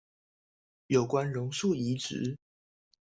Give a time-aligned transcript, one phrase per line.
[0.87, 2.35] 有關榕樹移植